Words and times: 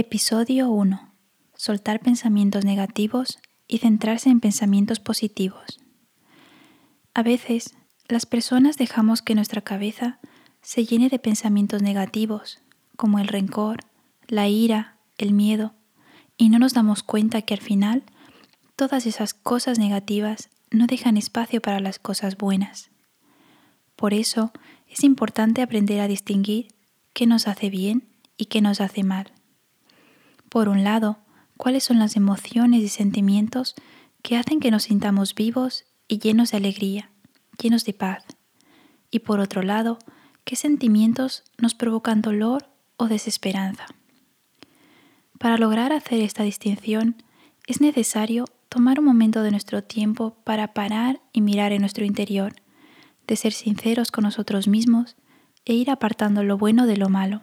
Episodio 0.00 0.70
1. 0.70 1.12
Soltar 1.54 2.00
pensamientos 2.00 2.64
negativos 2.64 3.38
y 3.68 3.80
centrarse 3.80 4.30
en 4.30 4.40
pensamientos 4.40 4.98
positivos. 4.98 5.78
A 7.12 7.22
veces, 7.22 7.74
las 8.08 8.24
personas 8.24 8.78
dejamos 8.78 9.20
que 9.20 9.34
nuestra 9.34 9.60
cabeza 9.60 10.18
se 10.62 10.86
llene 10.86 11.10
de 11.10 11.18
pensamientos 11.18 11.82
negativos, 11.82 12.62
como 12.96 13.18
el 13.18 13.28
rencor, 13.28 13.80
la 14.26 14.48
ira, 14.48 14.96
el 15.18 15.34
miedo, 15.34 15.74
y 16.38 16.48
no 16.48 16.58
nos 16.58 16.72
damos 16.72 17.02
cuenta 17.02 17.42
que 17.42 17.52
al 17.52 17.60
final 17.60 18.02
todas 18.76 19.04
esas 19.04 19.34
cosas 19.34 19.78
negativas 19.78 20.48
no 20.70 20.86
dejan 20.86 21.18
espacio 21.18 21.60
para 21.60 21.78
las 21.78 21.98
cosas 21.98 22.38
buenas. 22.38 22.88
Por 23.96 24.14
eso 24.14 24.50
es 24.88 25.04
importante 25.04 25.60
aprender 25.60 26.00
a 26.00 26.08
distinguir 26.08 26.68
qué 27.12 27.26
nos 27.26 27.46
hace 27.46 27.68
bien 27.68 28.08
y 28.38 28.46
qué 28.46 28.62
nos 28.62 28.80
hace 28.80 29.04
mal. 29.04 29.34
Por 30.50 30.68
un 30.68 30.84
lado, 30.84 31.18
cuáles 31.56 31.84
son 31.84 31.98
las 31.98 32.16
emociones 32.16 32.82
y 32.82 32.88
sentimientos 32.88 33.76
que 34.22 34.36
hacen 34.36 34.60
que 34.60 34.70
nos 34.70 34.82
sintamos 34.82 35.34
vivos 35.34 35.86
y 36.08 36.18
llenos 36.18 36.50
de 36.50 36.58
alegría, 36.58 37.10
llenos 37.62 37.84
de 37.84 37.94
paz. 37.94 38.24
Y 39.10 39.20
por 39.20 39.38
otro 39.40 39.62
lado, 39.62 39.98
qué 40.44 40.56
sentimientos 40.56 41.44
nos 41.56 41.74
provocan 41.74 42.20
dolor 42.20 42.68
o 42.96 43.06
desesperanza. 43.06 43.86
Para 45.38 45.56
lograr 45.56 45.92
hacer 45.92 46.20
esta 46.20 46.42
distinción, 46.42 47.22
es 47.66 47.80
necesario 47.80 48.44
tomar 48.68 48.98
un 48.98 49.06
momento 49.06 49.42
de 49.42 49.52
nuestro 49.52 49.84
tiempo 49.84 50.34
para 50.42 50.74
parar 50.74 51.20
y 51.32 51.40
mirar 51.40 51.72
en 51.72 51.80
nuestro 51.80 52.04
interior, 52.04 52.54
de 53.26 53.36
ser 53.36 53.52
sinceros 53.52 54.10
con 54.10 54.24
nosotros 54.24 54.66
mismos 54.66 55.16
e 55.64 55.74
ir 55.74 55.90
apartando 55.90 56.42
lo 56.42 56.58
bueno 56.58 56.86
de 56.86 56.96
lo 56.96 57.08
malo, 57.08 57.42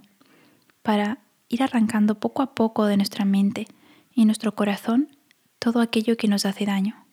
para 0.83 1.19
ir 1.50 1.64
arrancando 1.64 2.20
poco 2.20 2.42
a 2.42 2.53
poco 2.53 2.86
de 2.86 2.98
nuestra 2.98 3.26
mente 3.26 3.67
y 4.12 4.26
nuestro 4.26 4.56
corazón 4.56 5.17
todo 5.59 5.81
aquello 5.81 6.17
que 6.17 6.28
nos 6.28 6.45
hace 6.45 6.66
daño. 6.66 7.06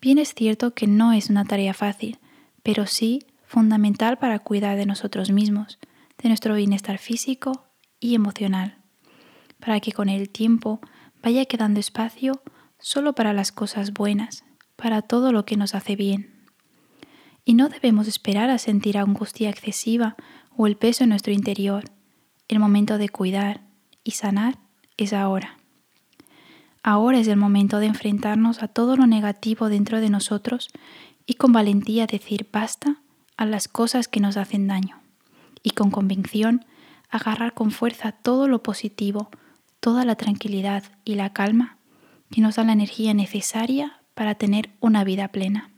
Bien 0.00 0.18
es 0.18 0.34
cierto 0.34 0.74
que 0.74 0.86
no 0.86 1.12
es 1.12 1.30
una 1.30 1.44
tarea 1.44 1.74
fácil, 1.74 2.18
pero 2.62 2.86
sí 2.86 3.26
fundamental 3.46 4.18
para 4.18 4.38
cuidar 4.38 4.76
de 4.76 4.86
nosotros 4.86 5.30
mismos, 5.30 5.78
de 6.22 6.28
nuestro 6.28 6.54
bienestar 6.54 6.98
físico 6.98 7.66
y 8.00 8.14
emocional, 8.14 8.78
para 9.60 9.80
que 9.80 9.92
con 9.92 10.08
el 10.08 10.28
tiempo 10.28 10.80
vaya 11.22 11.46
quedando 11.46 11.80
espacio 11.80 12.42
solo 12.78 13.14
para 13.14 13.32
las 13.32 13.52
cosas 13.52 13.92
buenas, 13.92 14.44
para 14.76 15.02
todo 15.02 15.32
lo 15.32 15.46
que 15.46 15.56
nos 15.56 15.74
hace 15.74 15.96
bien. 15.96 16.44
Y 17.44 17.54
no 17.54 17.68
debemos 17.68 18.08
esperar 18.08 18.50
a 18.50 18.58
sentir 18.58 18.98
angustia 18.98 19.50
excesiva 19.50 20.16
o 20.56 20.66
el 20.66 20.76
peso 20.76 21.04
en 21.04 21.10
nuestro 21.10 21.32
interior. 21.32 21.84
El 22.48 22.58
momento 22.58 22.98
de 22.98 23.08
cuidar 23.08 23.62
y 24.02 24.12
sanar 24.12 24.58
es 24.96 25.12
ahora. 25.12 25.56
Ahora 26.82 27.18
es 27.18 27.28
el 27.28 27.36
momento 27.36 27.78
de 27.78 27.86
enfrentarnos 27.86 28.62
a 28.62 28.68
todo 28.68 28.96
lo 28.96 29.06
negativo 29.06 29.70
dentro 29.70 30.00
de 30.00 30.10
nosotros 30.10 30.68
y 31.26 31.34
con 31.34 31.52
valentía 31.52 32.06
decir 32.06 32.46
basta 32.52 32.96
a 33.36 33.46
las 33.46 33.68
cosas 33.68 34.08
que 34.08 34.20
nos 34.20 34.36
hacen 34.36 34.68
daño 34.68 35.00
y 35.62 35.70
con 35.70 35.90
convicción 35.90 36.64
agarrar 37.10 37.54
con 37.54 37.70
fuerza 37.70 38.12
todo 38.12 38.48
lo 38.48 38.62
positivo, 38.62 39.30
toda 39.80 40.04
la 40.04 40.16
tranquilidad 40.16 40.84
y 41.04 41.14
la 41.14 41.32
calma 41.32 41.78
que 42.30 42.40
nos 42.40 42.56
da 42.56 42.64
la 42.64 42.72
energía 42.72 43.14
necesaria 43.14 44.00
para 44.14 44.34
tener 44.34 44.70
una 44.80 45.04
vida 45.04 45.28
plena. 45.28 45.70